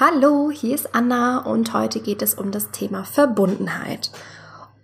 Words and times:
Hallo, 0.00 0.52
hier 0.52 0.76
ist 0.76 0.94
Anna 0.94 1.38
und 1.38 1.72
heute 1.72 1.98
geht 1.98 2.22
es 2.22 2.34
um 2.34 2.52
das 2.52 2.70
Thema 2.70 3.02
Verbundenheit. 3.02 4.12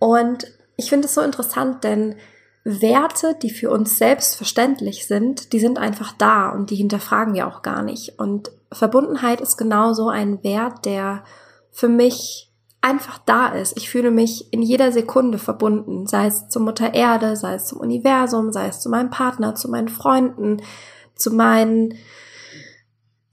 Und 0.01 0.51
ich 0.75 0.89
finde 0.89 1.07
es 1.07 1.15
so 1.15 1.21
interessant, 1.21 1.85
denn 1.85 2.17
Werte, 2.65 3.37
die 3.41 3.51
für 3.51 3.71
uns 3.71 3.97
selbstverständlich 3.97 5.07
sind, 5.07 5.53
die 5.53 5.61
sind 5.61 5.79
einfach 5.79 6.15
da 6.19 6.49
und 6.49 6.71
die 6.71 6.75
hinterfragen 6.75 7.33
wir 7.33 7.47
auch 7.47 7.63
gar 7.63 7.85
nicht. 7.85 8.19
Und 8.19 8.51
Verbundenheit 8.73 9.41
ist 9.41 9.57
genauso 9.57 10.09
ein 10.09 10.43
Wert, 10.43 10.85
der 10.85 11.23
für 11.71 11.89
mich 11.89 12.51
einfach 12.81 13.19
da 13.19 13.51
ist. 13.51 13.77
Ich 13.77 13.89
fühle 13.89 14.11
mich 14.11 14.53
in 14.53 14.63
jeder 14.63 14.91
Sekunde 14.91 15.39
verbunden, 15.39 16.09
sei 16.09 16.27
es 16.27 16.49
zur 16.49 16.63
Mutter 16.63 16.93
Erde, 16.93 17.37
sei 17.37 17.55
es 17.55 17.67
zum 17.67 17.79
Universum, 17.79 18.51
sei 18.51 18.67
es 18.67 18.81
zu 18.81 18.89
meinem 18.89 19.11
Partner, 19.11 19.55
zu 19.55 19.71
meinen 19.71 19.89
Freunden, 19.89 20.61
zu 21.15 21.33
meinen 21.33 21.95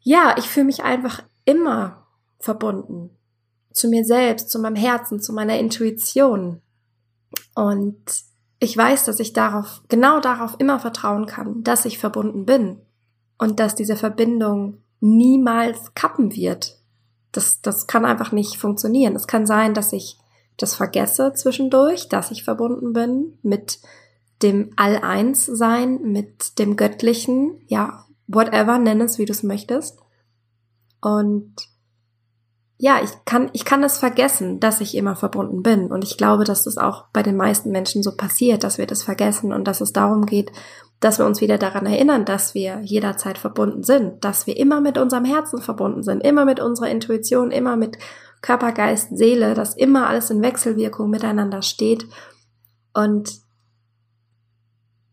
ja, 0.04 0.36
ich 0.38 0.50
fühle 0.50 0.66
mich 0.66 0.84
einfach 0.84 1.22
immer 1.46 2.08
verbunden. 2.40 3.12
Zu 3.74 3.90
mir 3.90 4.04
selbst, 4.04 4.50
zu 4.50 4.60
meinem 4.60 4.76
Herzen, 4.76 5.22
zu 5.22 5.34
meiner 5.34 5.58
Intuition. 5.58 6.62
Und 7.56 8.04
ich 8.60 8.76
weiß, 8.76 9.06
dass 9.06 9.20
ich 9.20 9.34
darauf, 9.34 9.82
genau 9.90 10.20
darauf 10.20 10.56
immer 10.60 10.80
vertrauen 10.80 11.26
kann, 11.26 11.64
dass 11.64 11.86
ich 11.86 11.98
verbunden 11.98 12.46
bin 12.46 12.80
und 13.38 13.60
dass 13.60 13.76
diese 13.76 13.96
Verbindung 13.96 14.78
niemals 15.00 15.94
kappen 15.96 16.36
wird. 16.36 16.78
Das, 17.32 17.62
das 17.62 17.88
kann 17.88 18.06
einfach 18.06 18.32
nicht 18.32 18.58
funktionieren. 18.58 19.16
Es 19.16 19.26
kann 19.26 19.48
sein, 19.48 19.74
dass 19.74 19.94
ich 19.94 20.18
das 20.58 20.76
vergesse 20.76 21.34
zwischendurch, 21.34 22.08
dass 22.08 22.30
ich 22.30 22.44
verbunden 22.44 22.94
bin 22.94 23.38
mit 23.42 23.80
dem 24.44 24.72
All-Eins-Sein, 24.76 26.02
mit 26.04 26.60
dem 26.60 26.76
Göttlichen, 26.76 27.62
ja, 27.68 28.06
whatever, 28.28 28.78
nenn 28.78 29.02
es, 29.02 29.18
wie 29.18 29.26
du 29.26 29.32
es 29.32 29.44
möchtest. 29.44 30.01
Und 31.02 31.56
ja, 32.78 33.00
ich 33.04 33.12
kann, 33.26 33.50
ich 33.54 33.64
kann 33.64 33.84
es 33.84 34.00
vergessen, 34.00 34.60
dass 34.60 34.82
ich 34.82 34.96
immer 34.96 35.16
verbunden 35.16 35.62
bin. 35.62 35.92
Und 35.92 36.04
ich 36.04 36.18
glaube, 36.18 36.46
dass 36.46 36.64
das 36.64 36.78
auch 36.78 37.06
bei 37.14 37.22
den 37.22 37.38
meisten 37.38 37.70
Menschen 37.70 38.02
so 38.02 38.16
passiert, 38.16 38.64
dass 38.64 38.80
wir 38.80 38.88
das 38.88 39.04
vergessen 39.04 39.54
und 39.54 39.68
dass 39.68 39.82
es 39.82 39.94
darum 39.94 40.26
geht, 40.26 40.52
dass 41.00 41.20
wir 41.20 41.26
uns 41.26 41.42
wieder 41.42 41.58
daran 41.58 41.86
erinnern, 41.86 42.26
dass 42.26 42.56
wir 42.56 42.80
jederzeit 42.82 43.38
verbunden 43.38 43.84
sind, 43.84 44.24
dass 44.24 44.48
wir 44.48 44.58
immer 44.58 44.82
mit 44.82 44.98
unserem 44.98 45.26
Herzen 45.26 45.62
verbunden 45.62 46.04
sind, 46.04 46.22
immer 46.22 46.46
mit 46.46 46.60
unserer 46.60 46.90
Intuition, 46.90 47.52
immer 47.52 47.76
mit 47.76 47.98
Körper, 48.42 48.72
Geist, 48.72 49.16
Seele, 49.16 49.54
dass 49.54 49.76
immer 49.76 50.08
alles 50.08 50.30
in 50.30 50.42
Wechselwirkung 50.42 51.10
miteinander 51.10 51.62
steht. 51.62 52.08
Und 52.94 53.42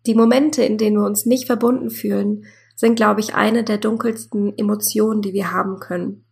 die 0.06 0.14
Momente, 0.14 0.62
in 0.62 0.78
denen 0.78 0.96
wir 0.96 1.06
uns 1.06 1.26
nicht 1.26 1.46
verbunden 1.46 1.90
fühlen, 1.90 2.44
sind, 2.78 2.94
glaube 2.94 3.18
ich, 3.18 3.34
eine 3.34 3.64
der 3.64 3.78
dunkelsten 3.78 4.56
Emotionen, 4.56 5.20
die 5.20 5.32
wir 5.32 5.50
haben 5.50 5.80
können. 5.80 6.24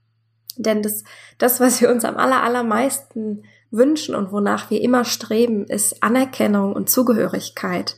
Denn 0.57 0.81
das, 0.81 1.03
das, 1.39 1.59
was 1.59 1.81
wir 1.81 1.91
uns 1.91 2.05
am 2.05 2.17
aller, 2.17 2.45
allermeisten 2.45 3.43
wünschen 3.73 4.15
und 4.15 4.31
wonach 4.31 4.71
wir 4.71 4.81
immer 4.81 5.05
streben, 5.05 5.65
ist 5.65 6.05
Anerkennung 6.05 6.73
und 6.73 6.89
Zugehörigkeit. 6.89 7.97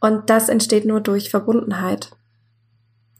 Und 0.00 0.28
das 0.28 0.50
entsteht 0.50 0.84
nur 0.84 1.00
durch 1.00 1.30
Verbundenheit. 1.30 2.10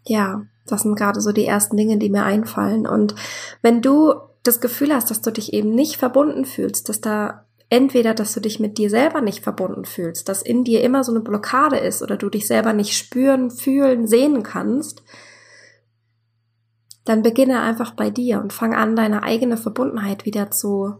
Ja, 0.04 0.42
das 0.66 0.82
sind 0.82 0.96
gerade 0.96 1.22
so 1.22 1.32
die 1.32 1.46
ersten 1.46 1.78
Dinge, 1.78 1.96
die 1.96 2.10
mir 2.10 2.24
einfallen. 2.24 2.86
Und 2.86 3.14
wenn 3.62 3.80
du 3.80 4.16
das 4.42 4.60
Gefühl 4.60 4.94
hast, 4.94 5.10
dass 5.10 5.22
du 5.22 5.32
dich 5.32 5.54
eben 5.54 5.70
nicht 5.70 5.96
verbunden 5.96 6.44
fühlst, 6.44 6.90
dass 6.90 7.00
da 7.00 7.46
entweder, 7.70 8.14
dass 8.14 8.32
du 8.32 8.40
dich 8.40 8.60
mit 8.60 8.78
dir 8.78 8.90
selber 8.90 9.20
nicht 9.20 9.42
verbunden 9.42 9.84
fühlst, 9.84 10.28
dass 10.28 10.42
in 10.42 10.64
dir 10.64 10.82
immer 10.82 11.04
so 11.04 11.12
eine 11.12 11.20
Blockade 11.20 11.78
ist 11.78 12.02
oder 12.02 12.16
du 12.16 12.30
dich 12.30 12.46
selber 12.46 12.72
nicht 12.72 12.96
spüren, 12.96 13.50
fühlen, 13.50 14.06
sehen 14.06 14.42
kannst, 14.42 15.02
dann 17.04 17.22
beginne 17.22 17.60
einfach 17.60 17.92
bei 17.92 18.10
dir 18.10 18.40
und 18.40 18.52
fang 18.52 18.74
an, 18.74 18.96
deine 18.96 19.22
eigene 19.22 19.56
Verbundenheit 19.56 20.24
wieder 20.24 20.50
zu, 20.50 20.96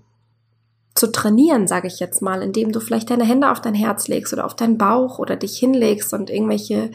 zu 0.94 1.12
trainieren, 1.12 1.66
sage 1.66 1.86
ich 1.86 2.00
jetzt 2.00 2.22
mal, 2.22 2.42
indem 2.42 2.72
du 2.72 2.80
vielleicht 2.80 3.10
deine 3.10 3.24
Hände 3.24 3.50
auf 3.50 3.60
dein 3.60 3.74
Herz 3.74 4.08
legst 4.08 4.32
oder 4.32 4.44
auf 4.44 4.56
deinen 4.56 4.78
Bauch 4.78 5.18
oder 5.18 5.36
dich 5.36 5.58
hinlegst 5.58 6.12
und 6.14 6.30
irgendwelche 6.30 6.90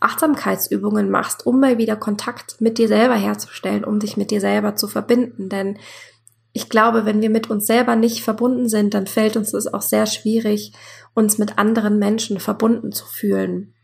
Achtsamkeitsübungen 0.00 1.10
machst, 1.10 1.46
um 1.46 1.60
mal 1.60 1.78
wieder 1.78 1.96
Kontakt 1.96 2.60
mit 2.60 2.78
dir 2.78 2.88
selber 2.88 3.16
herzustellen, 3.16 3.84
um 3.84 3.98
dich 3.98 4.16
mit 4.16 4.30
dir 4.30 4.40
selber 4.40 4.76
zu 4.76 4.86
verbinden. 4.86 5.48
Denn 5.48 5.78
ich 6.52 6.68
glaube, 6.68 7.04
wenn 7.04 7.20
wir 7.20 7.30
mit 7.30 7.50
uns 7.50 7.66
selber 7.66 7.96
nicht 7.96 8.22
verbunden 8.22 8.68
sind, 8.68 8.94
dann 8.94 9.06
fällt 9.06 9.36
uns 9.36 9.52
es 9.52 9.72
auch 9.72 9.82
sehr 9.82 10.06
schwierig, 10.06 10.72
uns 11.14 11.38
mit 11.38 11.58
anderen 11.58 11.98
Menschen 11.98 12.40
verbunden 12.40 12.92
zu 12.92 13.06
fühlen. 13.06 13.74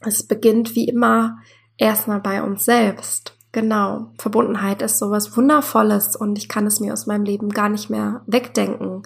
Es 0.00 0.22
beginnt 0.22 0.74
wie 0.74 0.86
immer 0.86 1.38
erstmal 1.76 2.20
bei 2.20 2.42
uns 2.42 2.64
selbst. 2.64 3.36
Genau. 3.52 4.10
Verbundenheit 4.18 4.82
ist 4.82 4.98
sowas 4.98 5.36
Wundervolles 5.36 6.16
und 6.16 6.38
ich 6.38 6.48
kann 6.48 6.66
es 6.66 6.80
mir 6.80 6.92
aus 6.92 7.06
meinem 7.06 7.24
Leben 7.24 7.50
gar 7.50 7.68
nicht 7.68 7.88
mehr 7.88 8.22
wegdenken. 8.26 9.02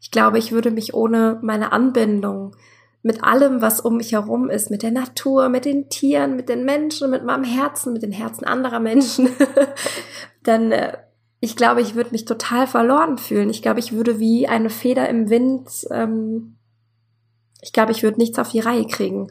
Ich 0.00 0.10
glaube, 0.10 0.38
ich 0.38 0.50
würde 0.50 0.70
mich 0.70 0.94
ohne 0.94 1.38
meine 1.42 1.72
Anbindung 1.72 2.56
mit 3.02 3.22
allem, 3.24 3.60
was 3.60 3.80
um 3.80 3.96
mich 3.96 4.12
herum 4.12 4.48
ist, 4.48 4.70
mit 4.70 4.82
der 4.82 4.92
Natur, 4.92 5.48
mit 5.48 5.64
den 5.64 5.88
Tieren, 5.88 6.36
mit 6.36 6.48
den 6.48 6.64
Menschen, 6.64 7.10
mit 7.10 7.24
meinem 7.24 7.44
Herzen, 7.44 7.92
mit 7.92 8.02
den 8.02 8.12
Herzen 8.12 8.44
anderer 8.44 8.80
Menschen, 8.80 9.28
dann 10.42 10.72
äh, 10.72 10.96
ich 11.44 11.56
glaube, 11.56 11.80
ich 11.80 11.96
würde 11.96 12.12
mich 12.12 12.24
total 12.24 12.68
verloren 12.68 13.18
fühlen. 13.18 13.50
Ich 13.50 13.62
glaube, 13.62 13.80
ich 13.80 13.92
würde 13.92 14.20
wie 14.20 14.46
eine 14.46 14.70
Feder 14.70 15.08
im 15.08 15.28
Wind, 15.28 15.68
ähm, 15.90 16.56
ich 17.60 17.72
glaube, 17.72 17.90
ich 17.90 18.04
würde 18.04 18.18
nichts 18.18 18.38
auf 18.38 18.50
die 18.50 18.60
Reihe 18.60 18.86
kriegen. 18.86 19.26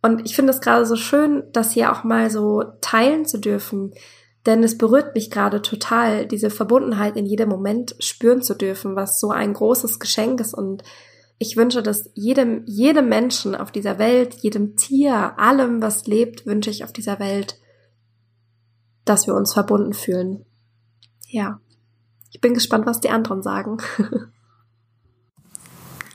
Und 0.00 0.24
ich 0.24 0.36
finde 0.36 0.52
es 0.52 0.60
gerade 0.60 0.86
so 0.86 0.94
schön, 0.94 1.42
das 1.52 1.72
hier 1.72 1.90
auch 1.90 2.04
mal 2.04 2.30
so 2.30 2.62
teilen 2.80 3.26
zu 3.26 3.38
dürfen. 3.38 3.92
Denn 4.46 4.62
es 4.62 4.78
berührt 4.78 5.16
mich 5.16 5.28
gerade 5.28 5.60
total, 5.60 6.26
diese 6.26 6.50
Verbundenheit 6.50 7.16
in 7.16 7.26
jedem 7.26 7.48
Moment 7.48 7.96
spüren 7.98 8.42
zu 8.42 8.54
dürfen, 8.54 8.94
was 8.94 9.18
so 9.18 9.30
ein 9.30 9.52
großes 9.52 9.98
Geschenk 9.98 10.40
ist. 10.40 10.54
Und 10.54 10.84
ich 11.38 11.56
wünsche, 11.56 11.82
dass 11.82 12.10
jedem, 12.14 12.62
jedem 12.66 13.08
Menschen 13.08 13.56
auf 13.56 13.72
dieser 13.72 13.98
Welt, 13.98 14.34
jedem 14.34 14.76
Tier, 14.76 15.36
allem, 15.36 15.82
was 15.82 16.06
lebt, 16.06 16.46
wünsche 16.46 16.70
ich 16.70 16.84
auf 16.84 16.92
dieser 16.92 17.18
Welt, 17.18 17.58
dass 19.04 19.26
wir 19.26 19.34
uns 19.34 19.52
verbunden 19.52 19.94
fühlen 19.94 20.45
ja, 21.36 21.60
ich 22.32 22.40
bin 22.40 22.54
gespannt, 22.54 22.86
was 22.86 23.00
die 23.00 23.10
anderen 23.10 23.42
sagen. 23.42 23.76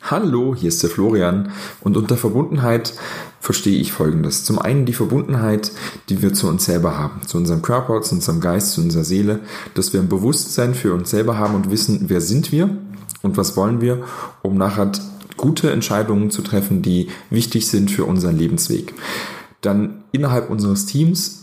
Hallo, 0.01 0.55
hier 0.55 0.69
ist 0.69 0.81
der 0.81 0.89
Florian 0.89 1.51
und 1.81 1.95
unter 1.95 2.17
Verbundenheit 2.17 2.93
verstehe 3.39 3.79
ich 3.79 3.91
Folgendes. 3.93 4.43
Zum 4.43 4.57
einen 4.57 4.87
die 4.87 4.93
Verbundenheit, 4.93 5.71
die 6.09 6.23
wir 6.23 6.33
zu 6.33 6.47
uns 6.47 6.65
selber 6.65 6.97
haben, 6.97 7.21
zu 7.21 7.37
unserem 7.37 7.61
Körper, 7.61 8.01
zu 8.01 8.15
unserem 8.15 8.41
Geist, 8.41 8.73
zu 8.73 8.81
unserer 8.81 9.03
Seele, 9.03 9.41
dass 9.75 9.93
wir 9.93 9.99
ein 9.99 10.09
Bewusstsein 10.09 10.73
für 10.73 10.95
uns 10.95 11.11
selber 11.11 11.37
haben 11.37 11.53
und 11.53 11.69
wissen, 11.69 12.05
wer 12.07 12.19
sind 12.19 12.51
wir 12.51 12.75
und 13.21 13.37
was 13.37 13.55
wollen 13.55 13.79
wir, 13.79 14.03
um 14.41 14.57
nachher 14.57 14.91
gute 15.37 15.69
Entscheidungen 15.71 16.31
zu 16.31 16.41
treffen, 16.41 16.81
die 16.81 17.09
wichtig 17.29 17.67
sind 17.67 17.91
für 17.91 18.05
unseren 18.05 18.37
Lebensweg. 18.37 18.95
Dann 19.61 20.03
innerhalb 20.11 20.49
unseres 20.49 20.87
Teams 20.87 21.40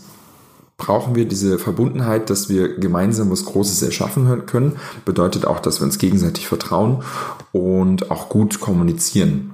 brauchen 0.79 1.13
wir 1.13 1.27
diese 1.27 1.59
Verbundenheit, 1.59 2.31
dass 2.31 2.49
wir 2.49 2.79
gemeinsam 2.79 3.29
was 3.29 3.45
Großes 3.45 3.83
erschaffen 3.83 4.45
können. 4.47 4.77
Bedeutet 5.05 5.45
auch, 5.45 5.59
dass 5.59 5.79
wir 5.79 5.85
uns 5.85 5.99
gegenseitig 5.99 6.47
vertrauen 6.47 7.03
und 7.51 8.09
auch 8.09 8.29
gut 8.29 8.59
kommunizieren. 8.59 9.51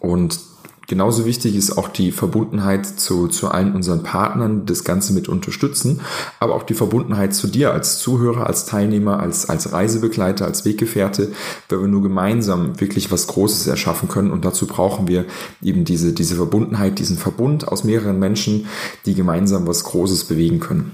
Und 0.00 0.38
genauso 0.86 1.24
wichtig 1.24 1.56
ist 1.56 1.76
auch 1.76 1.88
die 1.88 2.12
Verbundenheit 2.12 2.86
zu, 2.86 3.28
zu 3.28 3.48
allen 3.48 3.74
unseren 3.74 4.02
Partnern, 4.02 4.66
das 4.66 4.84
Ganze 4.84 5.12
mit 5.12 5.28
unterstützen, 5.28 6.00
aber 6.40 6.54
auch 6.54 6.62
die 6.62 6.74
Verbundenheit 6.74 7.34
zu 7.34 7.46
dir 7.48 7.72
als 7.72 7.98
Zuhörer, 7.98 8.46
als 8.46 8.66
Teilnehmer, 8.66 9.20
als, 9.20 9.48
als 9.48 9.72
Reisebegleiter, 9.72 10.44
als 10.44 10.64
Weggefährte, 10.64 11.32
weil 11.68 11.80
wir 11.80 11.88
nur 11.88 12.02
gemeinsam 12.02 12.80
wirklich 12.80 13.10
was 13.10 13.26
Großes 13.26 13.66
erschaffen 13.66 14.08
können 14.08 14.30
und 14.30 14.44
dazu 14.44 14.66
brauchen 14.66 15.08
wir 15.08 15.24
eben 15.62 15.84
diese, 15.84 16.12
diese 16.12 16.36
Verbundenheit, 16.36 16.98
diesen 16.98 17.16
Verbund 17.16 17.68
aus 17.68 17.84
mehreren 17.84 18.18
Menschen, 18.18 18.66
die 19.06 19.14
gemeinsam 19.14 19.66
was 19.66 19.84
Großes 19.84 20.24
bewegen 20.24 20.60
können. 20.60 20.92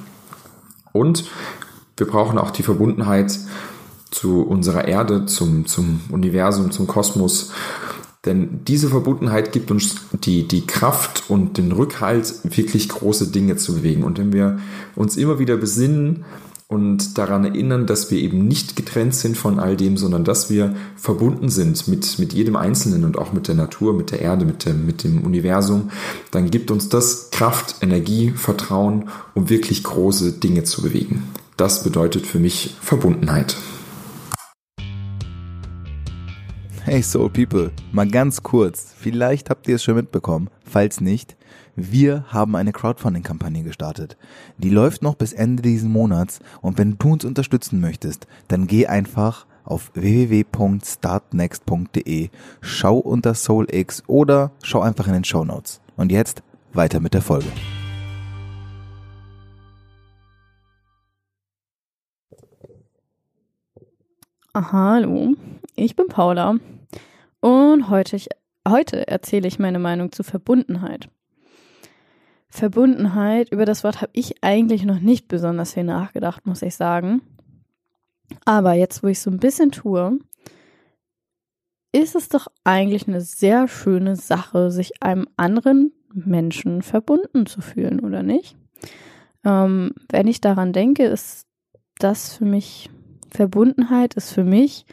Und 0.92 1.24
wir 1.96 2.06
brauchen 2.06 2.38
auch 2.38 2.50
die 2.50 2.62
Verbundenheit 2.62 3.38
zu 4.10 4.42
unserer 4.42 4.86
Erde, 4.86 5.26
zum, 5.26 5.66
zum 5.66 6.00
Universum, 6.10 6.70
zum 6.70 6.86
Kosmos. 6.86 7.50
Denn 8.24 8.60
diese 8.68 8.88
Verbundenheit 8.88 9.50
gibt 9.50 9.72
uns 9.72 9.96
die, 10.12 10.46
die 10.46 10.64
Kraft 10.64 11.24
und 11.28 11.58
den 11.58 11.72
Rückhalt, 11.72 12.34
wirklich 12.44 12.88
große 12.88 13.32
Dinge 13.32 13.56
zu 13.56 13.74
bewegen. 13.74 14.04
Und 14.04 14.18
wenn 14.18 14.32
wir 14.32 14.60
uns 14.94 15.16
immer 15.16 15.40
wieder 15.40 15.56
besinnen 15.56 16.24
und 16.68 17.18
daran 17.18 17.44
erinnern, 17.44 17.86
dass 17.86 18.12
wir 18.12 18.20
eben 18.20 18.46
nicht 18.46 18.76
getrennt 18.76 19.16
sind 19.16 19.36
von 19.36 19.58
all 19.58 19.76
dem, 19.76 19.96
sondern 19.96 20.22
dass 20.22 20.50
wir 20.50 20.76
verbunden 20.96 21.48
sind 21.48 21.88
mit, 21.88 22.20
mit 22.20 22.32
jedem 22.32 22.54
Einzelnen 22.54 23.04
und 23.04 23.18
auch 23.18 23.32
mit 23.32 23.48
der 23.48 23.56
Natur, 23.56 23.92
mit 23.92 24.12
der 24.12 24.20
Erde, 24.20 24.44
mit 24.44 24.64
dem, 24.66 24.86
mit 24.86 25.02
dem 25.02 25.22
Universum, 25.24 25.90
dann 26.30 26.48
gibt 26.48 26.70
uns 26.70 26.88
das 26.88 27.30
Kraft, 27.30 27.76
Energie, 27.82 28.32
Vertrauen, 28.36 29.10
um 29.34 29.50
wirklich 29.50 29.82
große 29.82 30.32
Dinge 30.32 30.62
zu 30.62 30.80
bewegen. 30.80 31.24
Das 31.56 31.82
bedeutet 31.82 32.24
für 32.26 32.38
mich 32.38 32.76
Verbundenheit. 32.80 33.56
Hey 36.92 37.02
Soul 37.02 37.30
People, 37.30 37.72
mal 37.90 38.06
ganz 38.06 38.42
kurz, 38.42 38.92
vielleicht 38.94 39.48
habt 39.48 39.66
ihr 39.66 39.76
es 39.76 39.82
schon 39.82 39.94
mitbekommen, 39.94 40.50
falls 40.62 41.00
nicht, 41.00 41.38
wir 41.74 42.26
haben 42.28 42.54
eine 42.54 42.72
Crowdfunding-Kampagne 42.72 43.62
gestartet. 43.62 44.18
Die 44.58 44.68
läuft 44.68 45.00
noch 45.00 45.14
bis 45.14 45.32
Ende 45.32 45.62
diesen 45.62 45.90
Monats 45.90 46.40
und 46.60 46.76
wenn 46.76 46.98
du 46.98 47.14
uns 47.14 47.24
unterstützen 47.24 47.80
möchtest, 47.80 48.26
dann 48.48 48.66
geh 48.66 48.88
einfach 48.88 49.46
auf 49.64 49.90
www.startnext.de, 49.94 52.28
schau 52.60 52.98
unter 52.98 53.32
SoulX 53.32 54.02
oder 54.06 54.52
schau 54.62 54.82
einfach 54.82 55.06
in 55.06 55.14
den 55.14 55.24
Show 55.24 55.46
Notes. 55.46 55.80
Und 55.96 56.12
jetzt 56.12 56.42
weiter 56.74 57.00
mit 57.00 57.14
der 57.14 57.22
Folge. 57.22 57.48
Hallo, 64.54 65.34
ich 65.74 65.96
bin 65.96 66.08
Paula 66.08 66.58
und 67.42 67.90
heute, 67.90 68.18
heute 68.66 69.06
erzähle 69.06 69.48
ich 69.48 69.58
meine 69.58 69.78
Meinung 69.78 70.12
zu 70.12 70.22
Verbundenheit. 70.22 71.10
Verbundenheit, 72.48 73.50
über 73.50 73.64
das 73.64 73.84
Wort 73.84 74.00
habe 74.00 74.12
ich 74.14 74.42
eigentlich 74.42 74.84
noch 74.84 75.00
nicht 75.00 75.28
besonders 75.28 75.74
viel 75.74 75.84
nachgedacht, 75.84 76.46
muss 76.46 76.62
ich 76.62 76.74
sagen. 76.74 77.22
Aber 78.44 78.72
jetzt, 78.72 79.02
wo 79.02 79.08
ich 79.08 79.20
so 79.20 79.30
ein 79.30 79.38
bisschen 79.38 79.72
tue, 79.72 80.18
ist 81.92 82.14
es 82.14 82.28
doch 82.30 82.46
eigentlich 82.64 83.06
eine 83.06 83.20
sehr 83.20 83.68
schöne 83.68 84.16
Sache, 84.16 84.70
sich 84.70 85.02
einem 85.02 85.28
anderen 85.36 85.92
Menschen 86.14 86.82
verbunden 86.82 87.46
zu 87.46 87.60
fühlen, 87.60 88.00
oder 88.00 88.22
nicht? 88.22 88.56
Ähm, 89.44 89.92
wenn 90.08 90.26
ich 90.26 90.40
daran 90.40 90.72
denke, 90.72 91.04
ist 91.04 91.46
das 91.98 92.34
für 92.34 92.44
mich 92.44 92.90
Verbundenheit 93.32 94.14
ist 94.14 94.30
für 94.30 94.44
mich, 94.44 94.84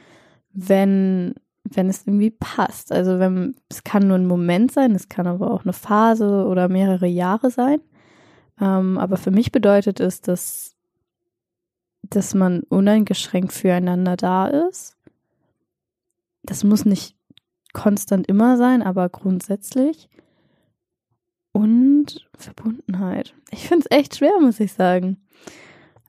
wenn, 0.53 1.35
wenn 1.71 1.89
es 1.89 2.05
irgendwie 2.05 2.31
passt. 2.31 2.91
Also 2.91 3.19
wenn, 3.19 3.55
es 3.69 3.83
kann 3.83 4.07
nur 4.07 4.17
ein 4.17 4.27
Moment 4.27 4.71
sein, 4.71 4.95
es 4.95 5.09
kann 5.09 5.27
aber 5.27 5.51
auch 5.51 5.63
eine 5.63 5.73
Phase 5.73 6.45
oder 6.45 6.69
mehrere 6.69 7.07
Jahre 7.07 7.51
sein. 7.51 7.81
Ähm, 8.59 8.97
aber 8.97 9.17
für 9.17 9.31
mich 9.31 9.51
bedeutet 9.51 9.99
es, 9.99 10.21
dass, 10.21 10.75
dass 12.03 12.33
man 12.33 12.61
uneingeschränkt 12.61 13.53
füreinander 13.53 14.17
da 14.17 14.47
ist. 14.47 14.97
Das 16.43 16.63
muss 16.63 16.85
nicht 16.85 17.15
konstant 17.73 18.27
immer 18.27 18.57
sein, 18.57 18.81
aber 18.81 19.09
grundsätzlich. 19.09 20.09
Und 21.51 22.27
Verbundenheit. 22.37 23.33
Ich 23.51 23.67
finde 23.67 23.87
es 23.89 23.97
echt 23.97 24.17
schwer, 24.17 24.39
muss 24.39 24.59
ich 24.59 24.73
sagen. 24.73 25.17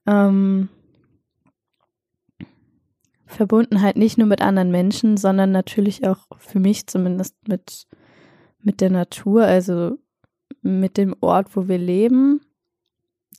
Ähm, 0.07 0.69
Verbundenheit 3.31 3.97
nicht 3.97 4.19
nur 4.19 4.27
mit 4.27 4.43
anderen 4.43 4.71
Menschen, 4.71 5.17
sondern 5.17 5.53
natürlich 5.53 6.07
auch 6.07 6.27
für 6.39 6.61
mich 6.61 6.87
zumindest 6.87 7.37
mit, 7.49 7.87
mit 8.63 8.81
der 8.81 8.91
Natur, 8.91 9.45
also 9.45 9.99
mit 10.63 10.97
dem 10.97 11.15
Ort, 11.21 11.57
wo 11.57 11.69
wir 11.69 11.79
leben. 11.79 12.41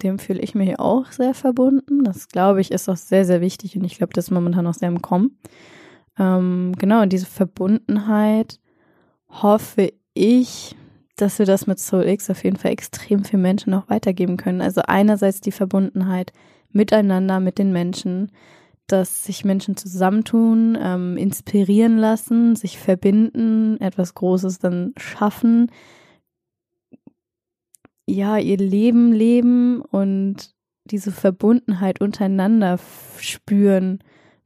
Dem 0.01 0.17
fühle 0.17 0.39
ich 0.39 0.55
mich 0.55 0.79
auch 0.79 1.11
sehr 1.11 1.33
verbunden. 1.33 2.03
Das 2.03 2.27
glaube 2.27 2.61
ich 2.61 2.71
ist 2.71 2.89
auch 2.89 2.97
sehr, 2.97 3.25
sehr 3.25 3.41
wichtig 3.41 3.75
und 3.75 3.83
ich 3.83 3.97
glaube, 3.97 4.13
das 4.13 4.25
ist 4.25 4.31
momentan 4.31 4.65
auch 4.65 4.73
sehr 4.73 4.89
im 4.89 5.01
Kommen. 5.01 5.37
Ähm, 6.17 6.73
genau, 6.77 7.03
und 7.03 7.13
diese 7.13 7.27
Verbundenheit 7.27 8.59
hoffe 9.29 9.93
ich, 10.13 10.75
dass 11.15 11.37
wir 11.37 11.45
das 11.45 11.67
mit 11.67 11.79
Soul 11.79 12.07
X 12.07 12.29
auf 12.29 12.43
jeden 12.43 12.57
Fall 12.57 12.71
extrem 12.71 13.23
vielen 13.23 13.43
Menschen 13.43 13.73
auch 13.73 13.89
weitergeben 13.89 14.37
können. 14.37 14.61
Also 14.61 14.81
einerseits 14.87 15.41
die 15.41 15.51
Verbundenheit 15.51 16.33
miteinander, 16.71 17.39
mit 17.39 17.59
den 17.59 17.71
Menschen, 17.71 18.31
dass 18.91 19.23
sich 19.23 19.45
Menschen 19.45 19.77
zusammentun, 19.77 20.77
ähm, 20.79 21.17
inspirieren 21.17 21.97
lassen, 21.97 22.55
sich 22.55 22.77
verbinden, 22.77 23.79
etwas 23.79 24.13
Großes 24.13 24.59
dann 24.59 24.93
schaffen, 24.97 25.71
ja, 28.05 28.37
ihr 28.37 28.57
Leben 28.57 29.13
leben 29.13 29.81
und 29.81 30.53
diese 30.85 31.11
Verbundenheit 31.11 32.01
untereinander 32.01 32.79
spüren. 33.17 33.99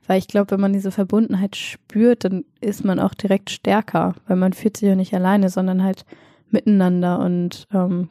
Weil 0.08 0.20
ich 0.20 0.28
glaube, 0.28 0.52
wenn 0.52 0.60
man 0.60 0.74
diese 0.74 0.92
Verbundenheit 0.92 1.56
spürt, 1.56 2.26
dann 2.26 2.46
ist 2.62 2.86
man 2.86 3.00
auch 3.00 3.16
direkt 3.16 3.50
stärker, 3.50 4.16
weil 4.28 4.38
man 4.38 4.54
fühlt 4.54 4.78
sich 4.78 4.88
ja 4.88 4.96
nicht 4.96 5.16
alleine, 5.16 5.50
sondern 5.50 5.82
halt 5.82 6.06
miteinander. 6.50 7.20
Und 7.20 7.68
ähm, 7.74 8.10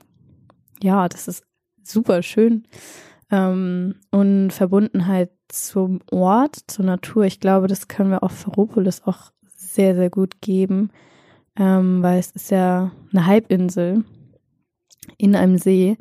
ja, 0.82 1.08
das 1.08 1.28
ist 1.28 1.44
super 1.84 2.22
schön. 2.22 2.66
Ähm, 3.30 3.96
und 4.10 4.50
Verbundenheit 4.50 5.30
zum 5.54 6.00
Ort, 6.10 6.56
zur 6.66 6.84
Natur. 6.84 7.24
Ich 7.24 7.40
glaube, 7.40 7.66
das 7.66 7.88
können 7.88 8.10
wir 8.10 8.22
auf 8.22 8.32
Ferropolis 8.32 9.02
auch 9.04 9.32
sehr, 9.46 9.94
sehr 9.94 10.10
gut 10.10 10.40
geben, 10.40 10.90
ähm, 11.56 12.02
weil 12.02 12.18
es 12.18 12.30
ist 12.32 12.50
ja 12.50 12.92
eine 13.12 13.26
Halbinsel 13.26 14.04
in 15.18 15.36
einem 15.36 15.58
See. 15.58 15.96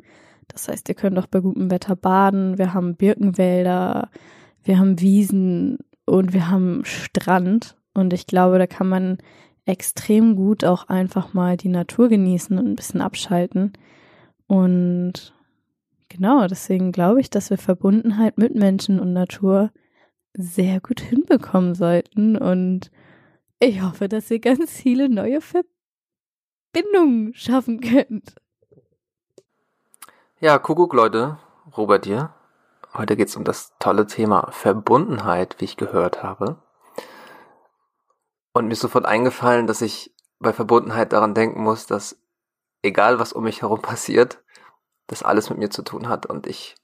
Das 0.48 0.68
heißt, 0.68 0.88
ihr 0.88 0.94
könnt 0.94 1.18
auch 1.18 1.26
bei 1.26 1.40
gutem 1.40 1.70
Wetter 1.70 1.96
baden. 1.96 2.58
Wir 2.58 2.74
haben 2.74 2.96
Birkenwälder, 2.96 4.10
wir 4.62 4.78
haben 4.78 5.00
Wiesen 5.00 5.78
und 6.06 6.32
wir 6.32 6.50
haben 6.50 6.84
Strand. 6.84 7.76
Und 7.94 8.12
ich 8.12 8.26
glaube, 8.26 8.58
da 8.58 8.66
kann 8.66 8.88
man 8.88 9.18
extrem 9.66 10.36
gut 10.36 10.64
auch 10.64 10.88
einfach 10.88 11.32
mal 11.32 11.56
die 11.56 11.68
Natur 11.68 12.08
genießen 12.08 12.58
und 12.58 12.66
ein 12.66 12.76
bisschen 12.76 13.00
abschalten. 13.00 13.72
Und 14.46 15.34
Genau, 16.14 16.46
deswegen 16.46 16.92
glaube 16.92 17.20
ich, 17.20 17.28
dass 17.28 17.50
wir 17.50 17.58
Verbundenheit 17.58 18.38
mit 18.38 18.54
Menschen 18.54 19.00
und 19.00 19.12
Natur 19.12 19.72
sehr 20.32 20.80
gut 20.80 21.00
hinbekommen 21.00 21.74
sollten. 21.74 22.36
Und 22.36 22.92
ich 23.58 23.82
hoffe, 23.82 24.08
dass 24.08 24.30
ihr 24.30 24.38
ganz 24.38 24.70
viele 24.70 25.08
neue 25.08 25.40
Verbindungen 25.40 27.34
schaffen 27.34 27.80
könnt. 27.80 28.36
Ja, 30.38 30.60
Kuckuck, 30.60 30.92
Leute. 30.92 31.38
Robert 31.76 32.06
hier. 32.06 32.32
Heute 32.92 33.16
geht 33.16 33.26
es 33.26 33.34
um 33.34 33.42
das 33.42 33.72
tolle 33.80 34.06
Thema 34.06 34.52
Verbundenheit, 34.52 35.56
wie 35.58 35.64
ich 35.64 35.76
gehört 35.76 36.22
habe. 36.22 36.62
Und 38.52 38.66
mir 38.66 38.74
ist 38.74 38.82
sofort 38.82 39.04
eingefallen, 39.04 39.66
dass 39.66 39.82
ich 39.82 40.14
bei 40.38 40.52
Verbundenheit 40.52 41.12
daran 41.12 41.34
denken 41.34 41.60
muss, 41.60 41.86
dass 41.86 42.22
egal 42.82 43.18
was 43.18 43.32
um 43.32 43.42
mich 43.42 43.62
herum 43.62 43.82
passiert, 43.82 44.44
das 45.06 45.22
alles 45.22 45.50
mit 45.50 45.58
mir 45.58 45.70
zu 45.70 45.82
tun 45.82 46.08
hat 46.08 46.26
und 46.26 46.46
ich 46.46 46.76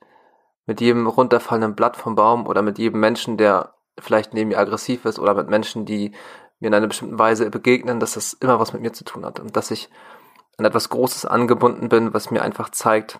mit 0.66 0.80
jedem 0.80 1.06
runterfallenden 1.06 1.74
Blatt 1.74 1.96
vom 1.96 2.14
Baum 2.14 2.46
oder 2.46 2.62
mit 2.62 2.78
jedem 2.78 3.00
Menschen, 3.00 3.36
der 3.36 3.74
vielleicht 3.98 4.34
neben 4.34 4.48
mir 4.48 4.58
aggressiv 4.58 5.04
ist 5.04 5.18
oder 5.18 5.34
mit 5.34 5.48
Menschen, 5.48 5.84
die 5.84 6.12
mir 6.58 6.68
in 6.68 6.74
einer 6.74 6.86
bestimmten 6.86 7.18
Weise 7.18 7.50
begegnen, 7.50 8.00
dass 8.00 8.14
das 8.14 8.34
immer 8.34 8.60
was 8.60 8.72
mit 8.72 8.82
mir 8.82 8.92
zu 8.92 9.04
tun 9.04 9.24
hat 9.24 9.40
und 9.40 9.56
dass 9.56 9.70
ich 9.70 9.90
an 10.58 10.64
etwas 10.64 10.90
Großes 10.90 11.24
angebunden 11.24 11.88
bin, 11.88 12.12
was 12.12 12.30
mir 12.30 12.42
einfach 12.42 12.68
zeigt, 12.68 13.18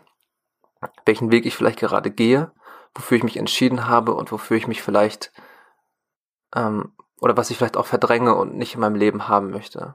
welchen 1.06 1.32
Weg 1.32 1.46
ich 1.46 1.56
vielleicht 1.56 1.78
gerade 1.78 2.10
gehe, 2.10 2.52
wofür 2.94 3.16
ich 3.16 3.24
mich 3.24 3.36
entschieden 3.36 3.88
habe 3.88 4.14
und 4.14 4.30
wofür 4.30 4.56
ich 4.56 4.68
mich 4.68 4.82
vielleicht 4.82 5.32
ähm, 6.54 6.92
oder 7.20 7.36
was 7.36 7.50
ich 7.50 7.56
vielleicht 7.56 7.76
auch 7.76 7.86
verdränge 7.86 8.34
und 8.34 8.56
nicht 8.56 8.74
in 8.74 8.80
meinem 8.80 8.94
Leben 8.94 9.28
haben 9.28 9.50
möchte. 9.50 9.94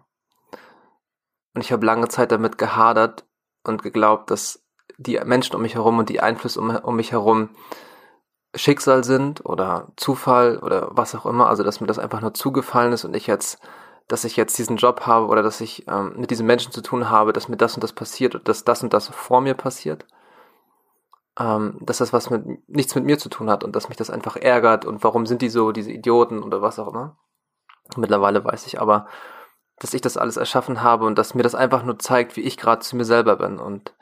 Und 1.54 1.62
ich 1.62 1.72
habe 1.72 1.86
lange 1.86 2.08
Zeit 2.08 2.32
damit 2.32 2.58
gehadert 2.58 3.26
und 3.64 3.82
geglaubt, 3.82 4.30
dass 4.30 4.65
die 4.98 5.20
Menschen 5.24 5.56
um 5.56 5.62
mich 5.62 5.76
herum 5.76 6.00
und 6.00 6.10
die 6.10 6.22
Einflüsse 6.22 6.60
um, 6.60 6.70
um 6.76 6.96
mich 6.96 7.12
herum 7.12 7.50
Schicksal 8.56 9.04
sind 9.04 9.46
oder 9.46 9.92
Zufall 9.98 10.60
oder 10.60 10.90
was 10.92 11.14
auch 11.16 11.26
immer, 11.26 11.48
also 11.48 11.64
dass 11.64 11.82
mir 11.82 11.88
das 11.88 12.00
einfach 12.00 12.22
nur 12.22 12.34
zugefallen 12.34 12.94
ist 12.94 13.04
und 13.04 13.16
ich 13.16 13.28
jetzt 13.28 13.60
dass 14.08 14.24
ich 14.24 14.36
jetzt 14.36 14.58
diesen 14.58 14.78
Job 14.78 15.02
habe 15.02 15.28
oder 15.28 15.42
dass 15.42 15.62
ich 15.62 15.88
ähm, 15.88 16.14
mit 16.18 16.30
diesen 16.30 16.46
Menschen 16.46 16.72
zu 16.72 16.82
tun 16.82 17.10
habe, 17.10 17.34
dass 17.34 17.50
mir 17.50 17.58
das 17.58 17.74
und 17.74 17.84
das 17.84 17.94
passiert 17.94 18.36
oder 18.36 18.44
dass 18.44 18.64
das 18.64 18.84
und 18.84 18.94
das 18.94 19.08
vor 19.10 19.42
mir 19.42 19.56
passiert. 19.56 20.06
Ähm, 21.40 21.80
dass 21.82 21.98
das 21.98 22.14
was 22.14 22.30
mit 22.30 22.70
nichts 22.70 22.96
mit 22.96 23.04
mir 23.04 23.18
zu 23.18 23.30
tun 23.30 23.50
hat 23.50 23.64
und 23.64 23.76
dass 23.76 23.90
mich 23.90 23.98
das 23.98 24.10
einfach 24.10 24.36
ärgert 24.38 24.86
und 24.86 25.04
warum 25.04 25.26
sind 25.26 25.42
die 25.42 25.50
so, 25.50 25.72
diese 25.72 25.92
Idioten 25.92 26.44
oder 26.44 26.62
was 26.62 26.80
auch 26.80 26.88
immer. 26.88 27.18
Mittlerweile 27.98 28.44
weiß 28.44 28.68
ich 28.68 28.80
aber, 28.80 29.08
dass 29.80 29.94
ich 29.94 30.02
das 30.02 30.18
alles 30.18 30.38
erschaffen 30.38 30.82
habe 30.82 31.06
und 31.06 31.18
dass 31.18 31.34
mir 31.34 31.44
das 31.44 31.56
einfach 31.56 31.84
nur 31.84 32.00
zeigt, 32.00 32.38
wie 32.38 32.42
ich 32.42 32.58
gerade 32.58 32.82
zu 32.82 32.96
mir 32.96 33.06
selber 33.06 33.36
bin. 33.36 33.60
Und 33.60 33.95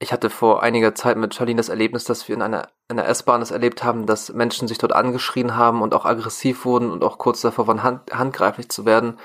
ich 0.00 0.12
hatte 0.12 0.30
vor 0.30 0.62
einiger 0.62 0.94
Zeit 0.94 1.16
mit 1.18 1.34
Charlene 1.34 1.58
das 1.58 1.68
Erlebnis, 1.68 2.04
dass 2.04 2.26
wir 2.26 2.34
in 2.34 2.42
einer, 2.42 2.68
in 2.88 2.98
einer 2.98 3.08
S-Bahn 3.08 3.40
das 3.40 3.50
erlebt 3.50 3.84
haben, 3.84 4.06
dass 4.06 4.32
Menschen 4.32 4.66
sich 4.66 4.78
dort 4.78 4.94
angeschrien 4.94 5.56
haben 5.56 5.82
und 5.82 5.94
auch 5.94 6.06
aggressiv 6.06 6.64
wurden 6.64 6.90
und 6.90 7.04
auch 7.04 7.18
kurz 7.18 7.42
davor 7.42 7.66
waren, 7.66 7.82
hand, 7.82 8.12
handgreiflich 8.12 8.70
zu 8.70 8.86
werden. 8.86 9.18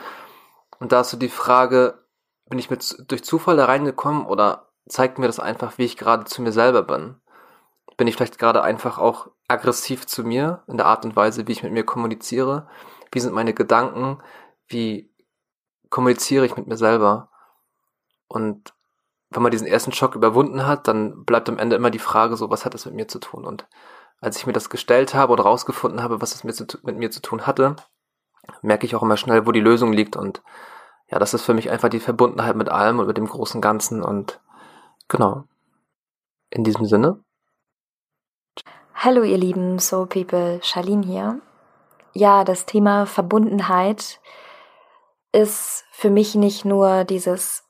Und 0.79 0.91
da 0.91 1.01
ist 1.01 1.12
so 1.12 1.17
die 1.17 1.29
Frage, 1.29 2.05
bin 2.50 2.60
ich 2.60 2.70
mit, 2.70 2.98
durch 3.08 3.24
Zufall 3.24 3.55
da 3.55 3.65
reingekommen 3.65 4.25
oder 4.25 4.70
zeigt 4.88 5.17
mir 5.17 5.27
das 5.27 5.39
einfach, 5.39 5.77
wie 5.77 5.86
ich 5.86 5.98
gerade 5.98 6.25
zu 6.25 6.41
mir 6.41 6.51
selber 6.51 6.84
bin? 6.84 7.15
Bin 7.98 8.08
ich 8.08 8.17
vielleicht 8.17 8.38
gerade 8.38 8.62
einfach 8.62 9.00
auch 9.00 9.29
aggressiv 9.48 10.05
zu 10.05 10.24
mir 10.25 10.63
in 10.67 10.77
der 10.77 10.88
Art 10.88 11.05
und 11.05 11.15
Weise, 11.15 11.48
wie 11.48 11.53
ich 11.53 11.63
mit 11.63 11.72
mir 11.72 11.86
kommuniziere? 11.86 12.67
Wie 13.13 13.22
sind 13.22 13.34
meine 13.34 13.53
Gedanken? 13.53 14.22
Wie 14.67 15.10
kommuniziere 15.89 16.46
ich 16.46 16.58
mit 16.58 16.67
mir 16.67 16.75
selber. 16.75 17.29
Und 18.27 18.74
wenn 19.29 19.44
man 19.44 19.51
diesen 19.51 19.67
ersten 19.67 19.91
Schock 19.91 20.15
überwunden 20.15 20.65
hat, 20.65 20.88
dann 20.88 21.25
bleibt 21.25 21.50
am 21.50 21.58
Ende 21.58 21.75
immer 21.75 21.89
die 21.89 22.00
Frage 22.00 22.38
so, 22.38 22.50
was 22.50 22.65
hat 22.65 22.74
das 22.74 22.86
mit 22.86 22.96
mir 22.96 23.08
zu 23.08 23.20
tun? 23.20 23.46
Und 23.46 23.67
als 24.22 24.38
ich 24.38 24.48
mir 24.48 24.53
das 24.53 24.70
gestellt 24.70 25.13
habe 25.13 25.34
und 25.34 25.39
rausgefunden 25.39 26.01
habe, 26.01 26.22
was 26.22 26.34
es 26.34 26.44
mit, 26.44 26.98
mir 26.98 27.12
zu 27.12 27.22
tun 27.22 27.46
hatte, 27.46 27.75
merke 28.62 28.86
ich 28.86 28.96
auch 28.96 29.03
immer 29.03 29.17
schnell, 29.17 29.46
wo 29.46 29.51
die 29.51 29.60
Lösung 29.60 29.91
liegt. 29.91 30.15
Und 30.15 30.41
ja, 31.08 31.20
das 31.20 31.34
ist 31.34 31.44
für 31.44 31.53
mich 31.53 31.70
einfach 31.70 31.89
die 31.89 32.00
Verbundenheit 32.00 32.55
mit 32.55 32.70
allem 32.70 33.00
und 33.00 33.08
mit 33.08 33.17
dem 33.17 33.27
großen 33.27 33.62
Ganzen. 33.62 34.03
Und 34.03 34.41
genau. 35.08 35.44
In 36.50 36.63
diesem 36.63 36.86
Sinne. 36.86 37.24
Hallo 38.94 39.24
ihr 39.24 39.38
lieben 39.38 39.79
Soul 39.79 40.08
People, 40.08 40.60
Charlene 40.63 41.05
hier. 41.05 41.41
Ja, 42.13 42.46
das 42.46 42.65
Thema 42.65 43.05
Verbundenheit 43.05 44.22
ist 45.34 45.84
für 45.91 46.10
mich 46.10 46.34
nicht 46.36 46.63
nur 46.63 47.03
dieses 47.03 47.64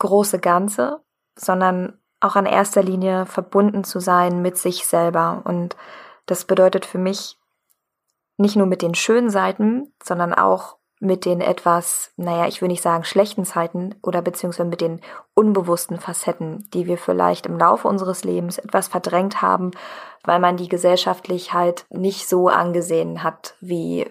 große 0.00 0.40
Ganze, 0.40 1.00
sondern 1.38 1.98
auch 2.18 2.36
an 2.36 2.46
erster 2.46 2.82
Linie 2.82 3.26
verbunden 3.26 3.84
zu 3.84 4.00
sein 4.00 4.42
mit 4.42 4.58
sich 4.58 4.86
selber. 4.86 5.42
Und 5.44 5.76
das 6.26 6.44
bedeutet 6.44 6.84
für 6.84 6.98
mich 6.98 7.38
nicht 8.36 8.56
nur 8.56 8.66
mit 8.66 8.82
den 8.82 8.94
schönen 8.94 9.30
Seiten, 9.30 9.94
sondern 10.02 10.34
auch 10.34 10.76
mit 11.02 11.24
den 11.24 11.40
etwas, 11.40 12.12
naja, 12.16 12.46
ich 12.46 12.60
will 12.60 12.68
nicht 12.68 12.82
sagen 12.82 13.04
schlechten 13.04 13.46
Zeiten 13.46 13.94
oder 14.02 14.20
beziehungsweise 14.20 14.68
mit 14.68 14.82
den 14.82 15.00
unbewussten 15.34 15.98
Facetten, 15.98 16.68
die 16.74 16.86
wir 16.86 16.98
vielleicht 16.98 17.46
im 17.46 17.58
Laufe 17.58 17.88
unseres 17.88 18.22
Lebens 18.22 18.58
etwas 18.58 18.88
verdrängt 18.88 19.40
haben, 19.40 19.70
weil 20.24 20.40
man 20.40 20.58
die 20.58 20.68
gesellschaftlich 20.68 21.54
halt 21.54 21.86
nicht 21.88 22.28
so 22.28 22.48
angesehen 22.48 23.22
hat, 23.22 23.54
wie 23.60 24.10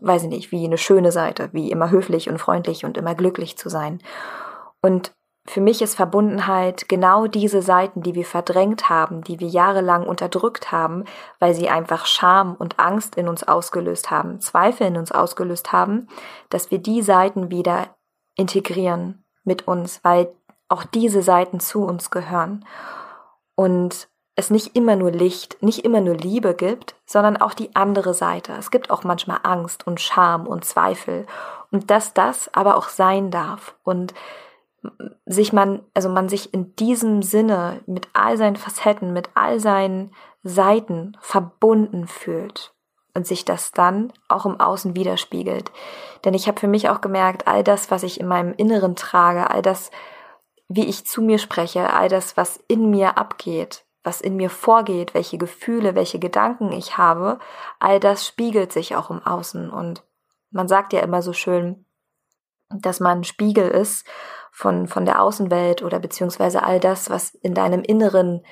weiß 0.00 0.24
ich 0.24 0.28
nicht, 0.28 0.50
wie 0.50 0.64
eine 0.64 0.76
schöne 0.76 1.12
Seite, 1.12 1.50
wie 1.52 1.70
immer 1.70 1.90
höflich 1.90 2.28
und 2.28 2.38
freundlich 2.38 2.84
und 2.84 2.98
immer 2.98 3.14
glücklich 3.14 3.56
zu 3.56 3.68
sein. 3.68 4.00
Und 4.82 5.12
für 5.46 5.60
mich 5.60 5.82
ist 5.82 5.94
Verbundenheit 5.94 6.88
genau 6.88 7.26
diese 7.26 7.60
Seiten, 7.60 8.02
die 8.02 8.14
wir 8.14 8.24
verdrängt 8.24 8.88
haben, 8.88 9.22
die 9.22 9.40
wir 9.40 9.48
jahrelang 9.48 10.06
unterdrückt 10.06 10.72
haben, 10.72 11.04
weil 11.38 11.54
sie 11.54 11.68
einfach 11.68 12.06
Scham 12.06 12.54
und 12.54 12.78
Angst 12.78 13.16
in 13.16 13.28
uns 13.28 13.42
ausgelöst 13.46 14.10
haben, 14.10 14.40
Zweifel 14.40 14.86
in 14.86 14.96
uns 14.96 15.12
ausgelöst 15.12 15.70
haben, 15.72 16.08
dass 16.48 16.70
wir 16.70 16.78
die 16.78 17.02
Seiten 17.02 17.50
wieder 17.50 17.94
integrieren 18.36 19.24
mit 19.44 19.68
uns, 19.68 20.00
weil 20.02 20.34
auch 20.68 20.84
diese 20.84 21.22
Seiten 21.22 21.60
zu 21.60 21.84
uns 21.84 22.10
gehören. 22.10 22.64
Und 23.54 24.08
es 24.36 24.50
nicht 24.50 24.74
immer 24.74 24.96
nur 24.96 25.10
Licht, 25.10 25.62
nicht 25.62 25.84
immer 25.84 26.00
nur 26.00 26.16
Liebe 26.16 26.54
gibt, 26.54 26.96
sondern 27.04 27.36
auch 27.36 27.52
die 27.52 27.76
andere 27.76 28.14
Seite. 28.14 28.54
Es 28.58 28.70
gibt 28.70 28.90
auch 28.90 29.04
manchmal 29.04 29.40
Angst 29.42 29.86
und 29.86 30.00
Scham 30.00 30.46
und 30.46 30.64
Zweifel 30.64 31.26
und 31.70 31.90
dass 31.90 32.14
das 32.14 32.52
aber 32.54 32.76
auch 32.76 32.88
sein 32.88 33.30
darf 33.30 33.76
und 33.84 34.14
sich 35.26 35.52
man, 35.52 35.82
also 35.94 36.08
man 36.08 36.28
sich 36.28 36.52
in 36.52 36.74
diesem 36.76 37.22
Sinne 37.22 37.80
mit 37.86 38.08
all 38.12 38.36
seinen 38.36 38.56
Facetten, 38.56 39.12
mit 39.12 39.30
all 39.34 39.60
seinen 39.60 40.12
Seiten 40.42 41.16
verbunden 41.20 42.06
fühlt 42.06 42.74
und 43.14 43.26
sich 43.26 43.44
das 43.44 43.72
dann 43.72 44.12
auch 44.28 44.44
im 44.44 44.60
Außen 44.60 44.96
widerspiegelt. 44.96 45.70
Denn 46.24 46.34
ich 46.34 46.48
habe 46.48 46.60
für 46.60 46.68
mich 46.68 46.88
auch 46.88 47.00
gemerkt, 47.00 47.46
all 47.46 47.64
das, 47.64 47.90
was 47.90 48.02
ich 48.02 48.20
in 48.20 48.26
meinem 48.26 48.52
Inneren 48.54 48.96
trage, 48.96 49.50
all 49.50 49.62
das, 49.62 49.90
wie 50.68 50.84
ich 50.84 51.06
zu 51.06 51.22
mir 51.22 51.38
spreche, 51.38 51.92
all 51.92 52.08
das, 52.08 52.36
was 52.36 52.58
in 52.68 52.90
mir 52.90 53.16
abgeht, 53.16 53.84
was 54.02 54.20
in 54.20 54.36
mir 54.36 54.50
vorgeht, 54.50 55.14
welche 55.14 55.38
Gefühle, 55.38 55.94
welche 55.94 56.18
Gedanken 56.18 56.72
ich 56.72 56.98
habe, 56.98 57.38
all 57.78 58.00
das 58.00 58.26
spiegelt 58.26 58.72
sich 58.72 58.96
auch 58.96 59.10
im 59.10 59.22
Außen. 59.22 59.70
Und 59.70 60.04
man 60.50 60.68
sagt 60.68 60.92
ja 60.92 61.00
immer 61.00 61.22
so 61.22 61.32
schön, 61.32 61.86
dass 62.70 63.00
man 63.00 63.18
ein 63.18 63.24
Spiegel 63.24 63.68
ist 63.68 64.06
von, 64.54 64.86
von 64.86 65.04
der 65.04 65.20
Außenwelt 65.20 65.82
oder 65.82 65.98
beziehungsweise 65.98 66.62
all 66.62 66.78
das, 66.78 67.10
was 67.10 67.34
in 67.34 67.54
deinem 67.54 67.82
Inneren 67.82 68.46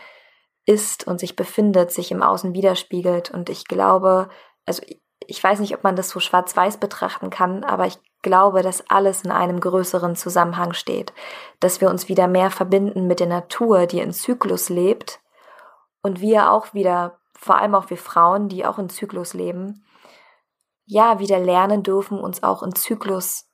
ist 0.66 1.06
und 1.06 1.20
sich 1.20 1.36
befindet, 1.36 1.92
sich 1.92 2.10
im 2.10 2.24
Außen 2.24 2.54
widerspiegelt. 2.54 3.30
Und 3.30 3.48
ich 3.48 3.66
glaube, 3.66 4.28
also 4.66 4.82
ich 5.28 5.42
weiß 5.42 5.60
nicht, 5.60 5.74
ob 5.76 5.84
man 5.84 5.94
das 5.94 6.08
so 6.08 6.18
schwarz-weiß 6.18 6.78
betrachten 6.78 7.30
kann, 7.30 7.62
aber 7.62 7.86
ich 7.86 7.98
glaube, 8.20 8.62
dass 8.62 8.88
alles 8.90 9.22
in 9.22 9.30
einem 9.30 9.60
größeren 9.60 10.16
Zusammenhang 10.16 10.72
steht, 10.72 11.12
dass 11.60 11.80
wir 11.80 11.88
uns 11.88 12.08
wieder 12.08 12.26
mehr 12.26 12.50
verbinden 12.50 13.06
mit 13.06 13.20
der 13.20 13.28
Natur, 13.28 13.86
die 13.86 14.00
in 14.00 14.12
Zyklus 14.12 14.68
lebt 14.70 15.20
und 16.02 16.20
wir 16.20 16.50
auch 16.50 16.74
wieder, 16.74 17.20
vor 17.38 17.58
allem 17.58 17.76
auch 17.76 17.90
wir 17.90 17.96
Frauen, 17.96 18.48
die 18.48 18.66
auch 18.66 18.80
in 18.80 18.88
Zyklus 18.88 19.34
leben, 19.34 19.84
ja, 20.84 21.20
wieder 21.20 21.38
lernen 21.38 21.84
dürfen, 21.84 22.18
uns 22.18 22.42
auch 22.42 22.64
in 22.64 22.74
Zyklus, 22.74 23.51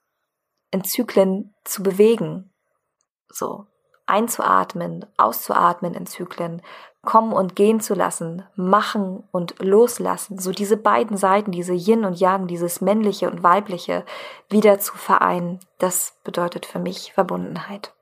in 0.71 0.85
Zyklen 0.85 1.55
zu 1.65 1.83
bewegen. 1.83 2.51
So. 3.31 3.67
Einzuatmen, 4.07 5.05
auszuatmen 5.19 5.93
in 5.93 6.07
Zyklen, 6.07 6.63
kommen 7.03 7.33
und 7.33 7.57
gehen 7.57 7.81
zu 7.81 7.95
lassen, 7.95 8.43
machen 8.57 9.23
und 9.31 9.63
loslassen, 9.63 10.39
so 10.39 10.51
diese 10.51 10.77
beiden 10.77 11.17
Seiten, 11.17 11.53
diese 11.53 11.75
Yin 11.75 12.05
und 12.05 12.19
Yang, 12.19 12.49
dieses 12.49 12.81
männliche 12.81 13.31
und 13.31 13.43
weibliche 13.43 14.05
wieder 14.49 14.79
zu 14.79 14.97
vereinen, 14.97 15.61
das 15.79 16.15
bedeutet 16.25 16.67
für 16.67 16.79
mich 16.79 17.13
Verbundenheit. 17.13 17.95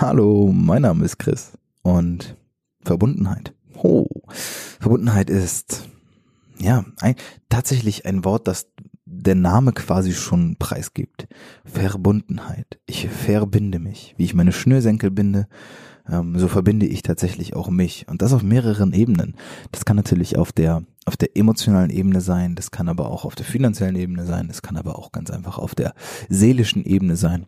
Hallo, 0.00 0.50
mein 0.52 0.82
Name 0.82 1.04
ist 1.04 1.18
Chris 1.18 1.56
und 1.82 2.36
Verbundenheit. 2.82 3.54
Oh, 3.76 4.06
Verbundenheit 4.28 5.30
ist 5.30 5.88
ja 6.58 6.84
ein, 7.00 7.14
tatsächlich 7.48 8.06
ein 8.06 8.24
Wort, 8.24 8.48
das 8.48 8.71
der 9.12 9.34
Name 9.34 9.72
quasi 9.72 10.12
schon 10.12 10.56
preisgibt. 10.58 11.28
Verbundenheit. 11.64 12.80
Ich 12.86 13.08
verbinde 13.08 13.78
mich. 13.78 14.14
Wie 14.16 14.24
ich 14.24 14.34
meine 14.34 14.52
Schnürsenkel 14.52 15.10
binde, 15.10 15.46
ähm, 16.08 16.38
so 16.38 16.48
verbinde 16.48 16.86
ich 16.86 17.02
tatsächlich 17.02 17.54
auch 17.54 17.68
mich. 17.68 18.06
Und 18.08 18.22
das 18.22 18.32
auf 18.32 18.42
mehreren 18.42 18.92
Ebenen. 18.92 19.36
Das 19.70 19.84
kann 19.84 19.96
natürlich 19.96 20.38
auf 20.38 20.50
der, 20.52 20.82
auf 21.04 21.16
der 21.16 21.36
emotionalen 21.36 21.90
Ebene 21.90 22.20
sein, 22.20 22.54
das 22.54 22.70
kann 22.70 22.88
aber 22.88 23.10
auch 23.10 23.24
auf 23.24 23.34
der 23.34 23.46
finanziellen 23.46 23.96
Ebene 23.96 24.24
sein, 24.24 24.48
das 24.48 24.62
kann 24.62 24.76
aber 24.76 24.98
auch 24.98 25.12
ganz 25.12 25.30
einfach 25.30 25.58
auf 25.58 25.74
der 25.74 25.94
seelischen 26.28 26.84
Ebene 26.84 27.16
sein. 27.16 27.46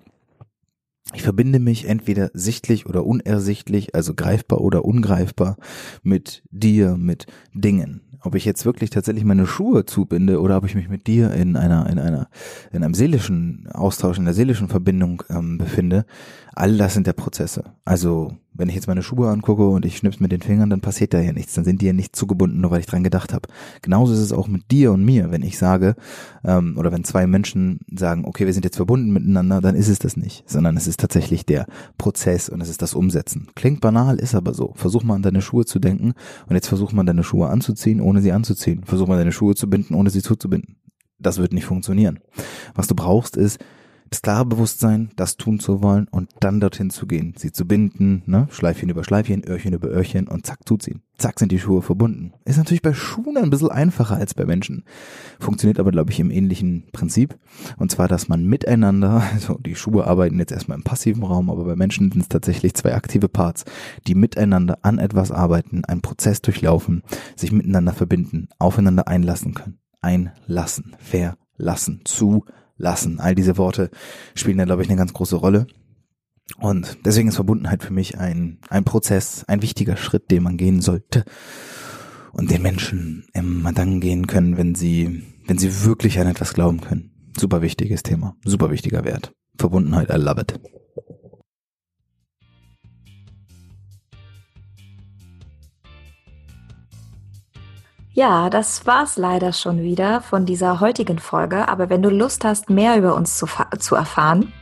Ich 1.12 1.22
verbinde 1.22 1.58
mich 1.58 1.86
entweder 1.86 2.30
sichtlich 2.32 2.86
oder 2.86 3.04
unersichtlich, 3.04 3.94
also 3.94 4.14
greifbar 4.14 4.60
oder 4.60 4.84
ungreifbar 4.84 5.56
mit 6.02 6.42
dir, 6.50 6.96
mit 6.96 7.26
Dingen. 7.52 8.00
Ob 8.24 8.34
ich 8.34 8.46
jetzt 8.46 8.64
wirklich 8.64 8.90
tatsächlich 8.90 9.24
meine 9.24 9.46
Schuhe 9.46 9.84
zubinde 9.84 10.40
oder 10.40 10.56
ob 10.56 10.64
ich 10.64 10.74
mich 10.74 10.88
mit 10.88 11.06
dir 11.06 11.32
in 11.32 11.56
einer, 11.56 11.88
in 11.90 11.98
einer, 11.98 12.28
in 12.72 12.82
einem 12.82 12.94
seelischen 12.94 13.68
Austausch, 13.70 14.16
in 14.16 14.24
der 14.24 14.32
seelischen 14.32 14.68
Verbindung 14.68 15.22
ähm, 15.28 15.58
befinde, 15.58 16.06
all 16.56 16.76
das 16.76 16.94
sind 16.94 17.06
der 17.06 17.12
Prozesse. 17.12 17.64
Also 17.84 18.36
wenn 18.52 18.68
ich 18.68 18.76
jetzt 18.76 18.86
meine 18.86 19.02
Schuhe 19.02 19.28
angucke 19.28 19.66
und 19.66 19.84
ich 19.84 19.96
schnips 19.96 20.20
mit 20.20 20.30
den 20.30 20.40
Fingern, 20.40 20.70
dann 20.70 20.80
passiert 20.80 21.12
da 21.12 21.20
ja 21.20 21.32
nichts. 21.32 21.54
Dann 21.54 21.64
sind 21.64 21.82
die 21.82 21.86
ja 21.86 21.92
nicht 21.92 22.14
zugebunden, 22.14 22.60
nur 22.60 22.70
weil 22.70 22.80
ich 22.80 22.86
dran 22.86 23.02
gedacht 23.02 23.34
habe. 23.34 23.48
Genauso 23.82 24.12
ist 24.12 24.20
es 24.20 24.32
auch 24.32 24.46
mit 24.46 24.70
dir 24.70 24.92
und 24.92 25.04
mir. 25.04 25.32
Wenn 25.32 25.42
ich 25.42 25.58
sage, 25.58 25.96
ähm, 26.44 26.76
oder 26.78 26.92
wenn 26.92 27.02
zwei 27.02 27.26
Menschen 27.26 27.80
sagen, 27.92 28.24
okay, 28.24 28.46
wir 28.46 28.52
sind 28.52 28.64
jetzt 28.64 28.76
verbunden 28.76 29.12
miteinander, 29.12 29.60
dann 29.60 29.74
ist 29.74 29.88
es 29.88 29.98
das 29.98 30.16
nicht. 30.16 30.48
Sondern 30.48 30.76
es 30.76 30.86
ist 30.86 31.00
tatsächlich 31.00 31.44
der 31.44 31.66
Prozess 31.98 32.48
und 32.48 32.60
es 32.60 32.68
ist 32.68 32.80
das 32.80 32.94
Umsetzen. 32.94 33.48
Klingt 33.56 33.80
banal, 33.80 34.18
ist 34.20 34.36
aber 34.36 34.54
so. 34.54 34.72
Versuch 34.76 35.02
mal 35.02 35.16
an 35.16 35.22
deine 35.22 35.42
Schuhe 35.42 35.64
zu 35.64 35.80
denken 35.80 36.14
und 36.48 36.54
jetzt 36.54 36.68
versuch 36.68 36.92
mal 36.92 37.04
deine 37.04 37.24
Schuhe 37.24 37.48
anzuziehen, 37.48 38.00
ohne 38.00 38.22
sie 38.22 38.30
anzuziehen. 38.30 38.84
Versuch 38.84 39.08
mal 39.08 39.18
deine 39.18 39.32
Schuhe 39.32 39.56
zu 39.56 39.68
binden, 39.68 39.94
ohne 39.94 40.10
sie 40.10 40.22
zuzubinden. 40.22 40.76
Das 41.18 41.38
wird 41.38 41.52
nicht 41.52 41.64
funktionieren. 41.64 42.20
Was 42.74 42.86
du 42.86 42.94
brauchst 42.94 43.36
ist 43.36 43.58
das 44.14 44.22
klare 44.22 44.46
Bewusstsein, 44.46 45.10
das 45.16 45.36
tun 45.36 45.58
zu 45.58 45.82
wollen 45.82 46.06
und 46.08 46.30
dann 46.38 46.60
dorthin 46.60 46.90
zu 46.90 47.08
gehen, 47.08 47.34
sie 47.36 47.50
zu 47.50 47.66
binden, 47.66 48.22
ne? 48.26 48.46
Schleifchen 48.52 48.88
über 48.88 49.02
Schleifchen, 49.02 49.42
Öhrchen 49.44 49.72
über 49.72 49.88
Öhrchen 49.88 50.28
und 50.28 50.46
zack, 50.46 50.60
zuziehen. 50.66 51.02
Zack, 51.18 51.40
sind 51.40 51.50
die 51.50 51.58
Schuhe 51.58 51.82
verbunden. 51.82 52.32
Ist 52.44 52.58
natürlich 52.58 52.82
bei 52.82 52.94
Schuhen 52.94 53.36
ein 53.36 53.50
bisschen 53.50 53.72
einfacher 53.72 54.14
als 54.16 54.34
bei 54.34 54.44
Menschen. 54.44 54.84
Funktioniert 55.40 55.80
aber, 55.80 55.90
glaube 55.90 56.12
ich, 56.12 56.20
im 56.20 56.30
ähnlichen 56.30 56.84
Prinzip. 56.92 57.36
Und 57.76 57.90
zwar, 57.90 58.06
dass 58.06 58.28
man 58.28 58.46
miteinander, 58.46 59.24
also 59.32 59.58
die 59.58 59.74
Schuhe 59.74 60.06
arbeiten 60.06 60.38
jetzt 60.38 60.52
erstmal 60.52 60.78
im 60.78 60.84
passiven 60.84 61.24
Raum, 61.24 61.50
aber 61.50 61.64
bei 61.64 61.74
Menschen 61.74 62.12
sind 62.12 62.22
es 62.22 62.28
tatsächlich 62.28 62.74
zwei 62.74 62.94
aktive 62.94 63.28
Parts, 63.28 63.64
die 64.06 64.14
miteinander 64.14 64.78
an 64.82 64.98
etwas 64.98 65.32
arbeiten, 65.32 65.84
einen 65.86 66.02
Prozess 66.02 66.40
durchlaufen, 66.40 67.02
sich 67.34 67.50
miteinander 67.50 67.92
verbinden, 67.92 68.46
aufeinander 68.60 69.08
einlassen 69.08 69.54
können. 69.54 69.78
Einlassen, 70.02 70.94
verlassen, 71.00 72.02
zu 72.04 72.44
lassen. 72.76 73.20
All 73.20 73.34
diese 73.34 73.56
Worte 73.56 73.90
spielen 74.34 74.58
da, 74.58 74.64
glaube 74.64 74.82
ich, 74.82 74.88
eine 74.88 74.98
ganz 74.98 75.12
große 75.12 75.36
Rolle. 75.36 75.66
Und 76.58 76.98
deswegen 77.04 77.28
ist 77.28 77.36
Verbundenheit 77.36 77.82
für 77.82 77.92
mich 77.92 78.18
ein, 78.18 78.58
ein 78.68 78.84
Prozess, 78.84 79.44
ein 79.48 79.62
wichtiger 79.62 79.96
Schritt, 79.96 80.30
den 80.30 80.42
man 80.42 80.56
gehen 80.56 80.80
sollte. 80.80 81.24
Und 82.32 82.50
den 82.50 82.62
Menschen 82.62 83.26
immer 83.32 83.72
dann 83.72 84.00
gehen 84.00 84.26
können, 84.26 84.56
wenn 84.56 84.74
sie, 84.74 85.22
wenn 85.46 85.58
sie 85.58 85.84
wirklich 85.84 86.18
an 86.18 86.26
etwas 86.26 86.52
glauben 86.52 86.80
können. 86.80 87.30
Super 87.38 87.62
wichtiges 87.62 88.02
Thema, 88.02 88.36
super 88.44 88.70
wichtiger 88.70 89.04
Wert. 89.04 89.32
Verbundenheit, 89.56 90.10
I 90.10 90.16
love 90.16 90.40
it. 90.40 90.60
Ja, 98.14 98.48
das 98.48 98.86
war's 98.86 99.16
leider 99.16 99.52
schon 99.52 99.82
wieder 99.82 100.20
von 100.20 100.46
dieser 100.46 100.78
heutigen 100.78 101.18
Folge. 101.18 101.68
Aber 101.68 101.90
wenn 101.90 102.00
du 102.00 102.10
Lust 102.10 102.44
hast, 102.44 102.70
mehr 102.70 102.96
über 102.96 103.16
uns 103.16 103.38
zu, 103.38 103.48
zu 103.80 103.96
erfahren, 103.96 104.52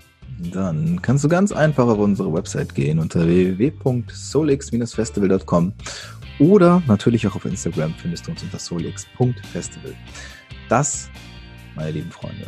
dann 0.52 1.02
kannst 1.02 1.22
du 1.22 1.28
ganz 1.28 1.52
einfach 1.52 1.86
auf 1.86 1.98
unsere 1.98 2.32
Website 2.32 2.74
gehen 2.74 2.98
unter 2.98 3.26
www.solix-festival.com 3.26 5.74
oder 6.38 6.82
natürlich 6.86 7.26
auch 7.26 7.36
auf 7.36 7.44
Instagram 7.44 7.92
findest 7.92 8.26
du 8.26 8.30
uns 8.30 8.42
unter 8.42 8.58
solix.festival. 8.58 9.94
Das, 10.70 11.10
meine 11.76 11.90
lieben 11.90 12.10
Freunde, 12.10 12.46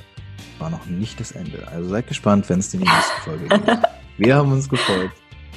war 0.58 0.70
noch 0.70 0.86
nicht 0.86 1.20
das 1.20 1.32
Ende. 1.32 1.68
Also 1.68 1.90
seid 1.90 2.06
gespannt, 2.06 2.48
wenn 2.48 2.60
es 2.60 2.72
in 2.72 2.80
die 2.80 2.88
nächste 2.88 3.20
Folge 3.20 3.46
geht. 3.48 3.78
Wir 4.16 4.36
haben 4.36 4.52
uns 4.52 4.70
gefreut 4.70 5.10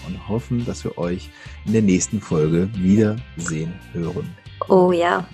und 0.08 0.28
hoffen, 0.28 0.66
dass 0.66 0.84
wir 0.84 0.98
euch 0.98 1.30
in 1.66 1.74
der 1.74 1.84
nächsten 1.84 2.20
Folge 2.20 2.68
wiedersehen 2.74 3.72
hören. 3.94 4.28
Oh 4.70 4.92
ja. 4.92 5.26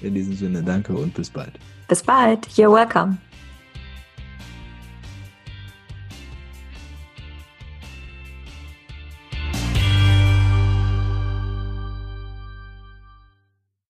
In 0.00 0.14
diesem 0.14 0.34
Sinne, 0.34 0.62
danke 0.62 0.94
und 0.94 1.14
bis 1.14 1.30
bald. 1.30 1.58
Bis 1.88 2.02
bald. 2.02 2.46
You're 2.56 2.72
welcome. 2.72 3.18